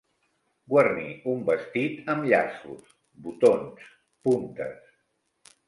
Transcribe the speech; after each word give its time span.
Guarnir 0.71 1.09
un 1.33 1.43
vestit 1.49 2.09
amb 2.15 2.25
llaços, 2.33 2.97
botons, 3.29 3.87
puntes. 4.27 4.93